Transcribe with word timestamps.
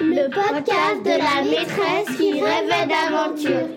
Le 0.00 0.28
podcast 0.28 1.04
de 1.04 1.10
la 1.18 1.42
maîtresse 1.44 2.16
qui 2.16 2.32
rêvait 2.32 2.86
d'aventure. 2.88 3.68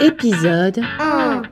Épisode 0.00 0.80
1. 1.00 1.42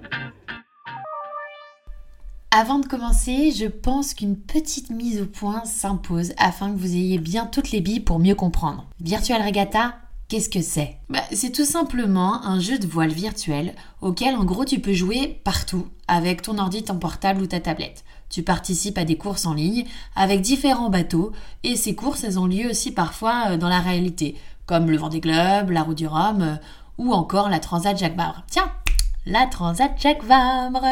Avant 2.51 2.79
de 2.79 2.87
commencer, 2.87 3.51
je 3.51 3.67
pense 3.67 4.15
qu'une 4.15 4.37
petite 4.37 4.91
mise 4.91 5.21
au 5.21 5.27
point 5.27 5.65
s'impose 5.65 6.33
afin 6.39 6.73
que 6.73 6.79
vous 6.79 6.95
ayez 6.95 7.19
bien 7.19 7.47
toutes 7.47 7.73
les 7.73 7.81
billes 7.81 8.01
pour 8.01 8.21
mieux 8.21 8.37
comprendre. 8.37 8.87
Virtual 9.01 9.43
Regatta, 9.43 9.97
qu'est-ce 10.29 10.49
que 10.49 10.63
c'est? 10.63 10.97
Bah, 11.09 11.23
C'est 11.33 11.53
tout 11.53 11.65
simplement 11.65 12.45
un 12.45 12.61
jeu 12.61 12.79
de 12.79 12.87
voile 12.87 13.13
virtuel 13.13 13.75
auquel 14.01 14.37
en 14.37 14.45
gros 14.45 14.65
tu 14.65 14.79
peux 14.79 14.93
jouer 14.93 15.41
partout 15.45 15.89
avec 16.07 16.43
ton 16.43 16.59
ordi, 16.59 16.83
ton 16.85 16.99
portable 16.99 17.43
ou 17.43 17.47
ta 17.47 17.61
tablette. 17.61 18.05
Tu 18.29 18.43
participes 18.43 18.99
à 18.99 19.05
des 19.05 19.17
courses 19.17 19.47
en 19.47 19.55
ligne 19.55 19.87
avec 20.15 20.43
différents 20.43 20.91
bateaux 20.91 21.33
et 21.65 21.77
ces 21.77 21.95
courses 21.95 22.25
elles 22.25 22.39
ont 22.39 22.47
lieu 22.47 22.71
aussi 22.71 22.93
parfois 22.93 23.51
euh, 23.51 23.57
dans 23.57 23.69
la 23.69 23.81
réalité, 23.81 24.37
comme 24.67 24.91
le 24.91 24.99
Vendée 24.99 25.21
Globe, 25.21 25.71
la 25.71 25.83
Roue 25.83 25.95
du 25.95 26.07
Rhum 26.07 26.43
euh, 26.43 26.55
ou 26.99 27.13
encore 27.13 27.49
la 27.49 27.59
Transat 27.59 27.97
Jacques 27.97 28.17
Vabre. 28.17 28.43
Tiens, 28.51 28.71
la 29.25 29.47
Transat 29.47 29.93
Jacques 29.99 30.25
Vabre 30.25 30.85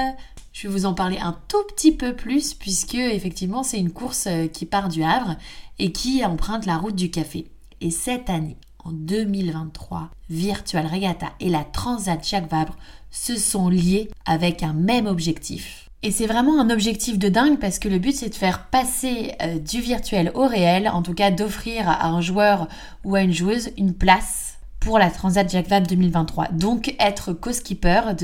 je 0.53 0.69
vais 0.69 0.73
vous 0.73 0.87
en 0.87 0.95
parler 0.95 1.19
un 1.19 1.37
tout 1.49 1.63
petit 1.69 1.93
peu 1.93 2.17
plus 2.17 2.55
puisque 2.55 2.95
effectivement 2.95 3.63
c'est 3.63 3.79
une 3.79 3.93
course 3.93 4.27
euh, 4.27 4.47
qui 4.47 4.65
part 4.65 4.89
du 4.89 5.03
Havre 5.03 5.37
et 5.79 5.93
qui 5.93 6.25
emprunte 6.25 6.65
la 6.65 6.79
route 6.79 6.95
du 6.95 7.11
café. 7.11 7.47
Et 7.83 7.91
cette 7.91 8.31
année, 8.31 8.57
en 8.87 8.93
2023, 8.93 10.11
Virtual 10.31 10.87
Regatta 10.87 11.27
et 11.41 11.49
la 11.49 11.65
Transat 11.65 12.25
Jacques 12.27 12.51
Vabre 12.51 12.77
se 13.11 13.37
sont 13.37 13.69
liés 13.69 14.11
avec 14.27 14.63
un 14.63 14.73
même 14.73 15.07
objectif. 15.07 15.91
Et 16.03 16.13
c'est 16.13 16.27
vraiment 16.27 16.61
un 16.61 16.71
objectif 16.71 17.19
de 17.19 17.29
dingue 17.29 17.59
parce 17.59 17.81
que 17.81 17.89
le 17.89 17.99
but 17.99 18.15
c'est 18.15 18.29
de 18.29 18.35
faire 18.35 18.67
passer 18.67 19.33
euh, 19.43 19.59
du 19.59 19.81
virtuel 19.81 20.31
au 20.35 20.47
réel, 20.47 20.89
en 20.89 21.03
tout 21.03 21.15
cas 21.15 21.33
d'offrir 21.33 21.89
à 21.89 22.07
un 22.07 22.21
joueur 22.21 22.69
ou 23.05 23.17
à 23.17 23.23
une 23.23 23.33
joueuse 23.33 23.71
une 23.77 23.93
place 23.93 24.59
pour 24.79 25.01
la 25.01 25.11
Transat 25.11 25.51
Jacques 25.51 25.69
Vabre 25.69 25.89
2023. 25.89 26.49
Donc 26.53 26.95
être 27.01 27.33
co-skipper 27.33 28.15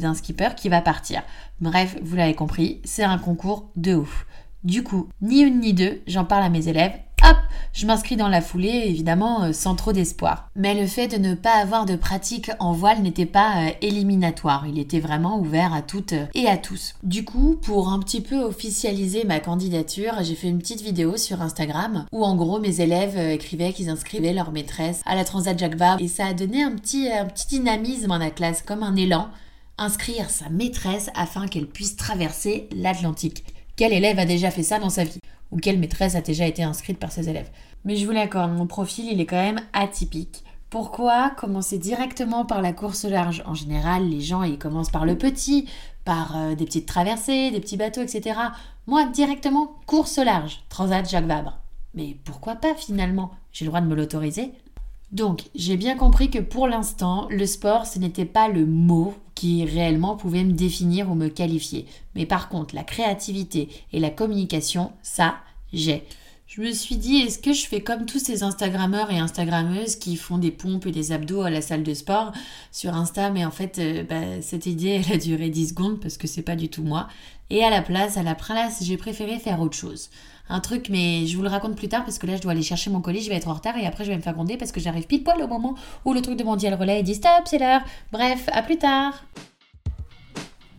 d'un 0.00 0.14
skipper 0.14 0.50
qui 0.56 0.68
va 0.68 0.82
partir. 0.82 1.22
Bref, 1.60 1.96
vous 2.02 2.14
l'avez 2.14 2.34
compris, 2.34 2.80
c'est 2.84 3.02
un 3.02 3.18
concours 3.18 3.70
de 3.74 3.94
ouf. 3.94 4.26
Du 4.62 4.84
coup, 4.84 5.08
ni 5.20 5.40
une 5.40 5.58
ni 5.58 5.74
deux, 5.74 6.02
j'en 6.06 6.24
parle 6.24 6.44
à 6.44 6.48
mes 6.48 6.68
élèves 6.68 6.92
hop, 7.22 7.36
je 7.72 7.86
m'inscris 7.86 8.16
dans 8.16 8.28
la 8.28 8.40
foulée, 8.40 8.84
évidemment 8.86 9.44
euh, 9.44 9.52
sans 9.52 9.74
trop 9.74 9.92
d'espoir. 9.92 10.50
Mais 10.56 10.74
le 10.74 10.86
fait 10.86 11.08
de 11.08 11.16
ne 11.16 11.34
pas 11.34 11.54
avoir 11.54 11.86
de 11.86 11.96
pratique 11.96 12.50
en 12.58 12.72
voile 12.72 13.00
n'était 13.02 13.26
pas 13.26 13.66
euh, 13.66 13.70
éliminatoire, 13.80 14.66
il 14.66 14.78
était 14.78 15.00
vraiment 15.00 15.38
ouvert 15.38 15.72
à 15.72 15.82
toutes 15.82 16.12
euh, 16.12 16.26
et 16.34 16.46
à 16.46 16.56
tous. 16.56 16.94
Du 17.02 17.24
coup, 17.24 17.56
pour 17.62 17.88
un 17.88 17.98
petit 18.00 18.20
peu 18.20 18.40
officialiser 18.42 19.24
ma 19.24 19.40
candidature, 19.40 20.14
j'ai 20.22 20.34
fait 20.34 20.48
une 20.48 20.58
petite 20.58 20.82
vidéo 20.82 21.16
sur 21.16 21.40
Instagram 21.40 22.06
où 22.12 22.24
en 22.24 22.36
gros 22.36 22.60
mes 22.60 22.80
élèves 22.80 23.18
écrivaient 23.18 23.72
qu'ils 23.72 23.88
inscrivaient 23.88 24.32
leur 24.32 24.52
maîtresse 24.52 25.00
à 25.06 25.14
la 25.14 25.24
Transat 25.24 25.58
Jacques 25.58 25.76
Vabre 25.76 26.02
et 26.02 26.08
ça 26.08 26.26
a 26.26 26.34
donné 26.34 26.62
un 26.62 26.72
petit, 26.72 27.10
un 27.10 27.26
petit 27.26 27.46
dynamisme 27.46 28.08
dans 28.08 28.18
la 28.18 28.30
classe, 28.30 28.62
comme 28.62 28.82
un 28.82 28.96
élan 28.96 29.28
inscrire 29.78 30.30
sa 30.30 30.48
maîtresse 30.48 31.10
afin 31.14 31.46
qu'elle 31.46 31.66
puisse 31.66 31.96
traverser 31.96 32.68
l'Atlantique. 32.76 33.44
Quel 33.76 33.92
élève 33.92 34.18
a 34.18 34.26
déjà 34.26 34.50
fait 34.50 34.62
ça 34.62 34.78
dans 34.78 34.90
sa 34.90 35.04
vie? 35.04 35.18
Ou 35.52 35.58
quelle 35.58 35.78
maîtresse 35.78 36.16
a 36.16 36.20
déjà 36.20 36.46
été 36.46 36.64
inscrite 36.64 36.98
par 36.98 37.12
ses 37.12 37.28
élèves. 37.28 37.50
Mais 37.84 37.96
je 37.96 38.04
vous 38.06 38.12
l'accorde, 38.12 38.52
mon 38.52 38.66
profil, 38.66 39.06
il 39.12 39.20
est 39.20 39.26
quand 39.26 39.36
même 39.36 39.60
atypique. 39.72 40.42
Pourquoi 40.70 41.30
commencer 41.30 41.78
directement 41.78 42.46
par 42.46 42.62
la 42.62 42.72
course 42.72 43.04
large? 43.04 43.42
En 43.46 43.54
général, 43.54 44.08
les 44.08 44.22
gens, 44.22 44.42
ils 44.42 44.58
commencent 44.58 44.90
par 44.90 45.04
le 45.04 45.18
petit, 45.18 45.68
par 46.04 46.36
euh, 46.36 46.54
des 46.54 46.64
petites 46.64 46.88
traversées, 46.88 47.50
des 47.50 47.60
petits 47.60 47.76
bateaux, 47.76 48.00
etc. 48.00 48.40
Moi, 48.86 49.04
directement, 49.04 49.76
course 49.86 50.16
large, 50.16 50.64
Transat 50.70 51.08
Jacques 51.08 51.26
Vabre. 51.26 51.58
Mais 51.94 52.16
pourquoi 52.24 52.56
pas 52.56 52.74
finalement? 52.74 53.32
J'ai 53.52 53.66
le 53.66 53.68
droit 53.68 53.82
de 53.82 53.86
me 53.86 53.94
l'autoriser? 53.94 54.52
Donc, 55.12 55.42
j'ai 55.54 55.76
bien 55.76 55.94
compris 55.94 56.30
que 56.30 56.38
pour 56.38 56.66
l'instant, 56.66 57.28
le 57.30 57.44
sport, 57.44 57.84
ce 57.84 57.98
n'était 57.98 58.24
pas 58.24 58.48
le 58.48 58.64
mot 58.64 59.14
qui 59.34 59.62
réellement 59.64 60.16
pouvait 60.16 60.42
me 60.42 60.52
définir 60.52 61.10
ou 61.10 61.14
me 61.14 61.28
qualifier. 61.28 61.84
Mais 62.14 62.24
par 62.24 62.48
contre, 62.48 62.74
la 62.74 62.82
créativité 62.82 63.68
et 63.92 64.00
la 64.00 64.08
communication, 64.08 64.92
ça, 65.02 65.36
j'ai. 65.72 66.04
Je 66.54 66.60
me 66.60 66.70
suis 66.72 66.96
dit, 66.96 67.16
est-ce 67.16 67.38
que 67.38 67.54
je 67.54 67.66
fais 67.66 67.80
comme 67.80 68.04
tous 68.04 68.18
ces 68.18 68.42
Instagrammeurs 68.42 69.10
et 69.10 69.18
Instagrammeuses 69.18 69.96
qui 69.96 70.16
font 70.16 70.36
des 70.36 70.50
pompes 70.50 70.84
et 70.84 70.90
des 70.90 71.10
abdos 71.10 71.40
à 71.40 71.48
la 71.48 71.62
salle 71.62 71.82
de 71.82 71.94
sport 71.94 72.32
sur 72.70 72.92
Insta 72.92 73.30
Mais 73.30 73.46
en 73.46 73.50
fait, 73.50 73.78
euh, 73.78 74.04
bah, 74.04 74.42
cette 74.42 74.66
idée, 74.66 75.00
elle 75.02 75.14
a 75.14 75.16
duré 75.16 75.48
10 75.48 75.70
secondes 75.70 75.98
parce 75.98 76.18
que 76.18 76.26
c'est 76.26 76.42
pas 76.42 76.54
du 76.54 76.68
tout 76.68 76.82
moi. 76.82 77.08
Et 77.48 77.64
à 77.64 77.70
la 77.70 77.80
place, 77.80 78.18
à 78.18 78.22
la 78.22 78.34
place, 78.34 78.82
j'ai 78.82 78.98
préféré 78.98 79.38
faire 79.38 79.62
autre 79.62 79.78
chose 79.78 80.10
un 80.50 80.60
truc, 80.60 80.88
mais 80.90 81.26
je 81.26 81.34
vous 81.38 81.42
le 81.42 81.48
raconte 81.48 81.74
plus 81.76 81.88
tard 81.88 82.04
parce 82.04 82.18
que 82.18 82.26
là, 82.26 82.36
je 82.36 82.42
dois 82.42 82.52
aller 82.52 82.62
chercher 82.62 82.90
mon 82.90 83.00
colis, 83.00 83.22
je 83.22 83.30
vais 83.30 83.36
être 83.36 83.48
en 83.48 83.54
retard 83.54 83.78
et 83.78 83.86
après, 83.86 84.04
je 84.04 84.10
vais 84.10 84.16
me 84.16 84.22
faire 84.22 84.34
gronder 84.34 84.58
parce 84.58 84.72
que 84.72 84.80
j'arrive 84.80 85.06
pile 85.06 85.22
poil 85.22 85.40
au 85.40 85.48
moment 85.48 85.74
où 86.04 86.12
le 86.12 86.20
truc 86.20 86.36
de 86.36 86.44
mondial 86.44 86.74
relais 86.74 87.02
dit 87.02 87.14
stop, 87.14 87.44
c'est 87.46 87.56
l'heure. 87.56 87.80
Bref, 88.12 88.50
à 88.52 88.60
plus 88.60 88.76
tard. 88.76 89.24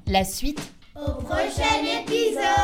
La 0.06 0.24
suite 0.24 0.62
Au 0.96 1.14
prochain 1.14 1.82
épisode 2.04 2.63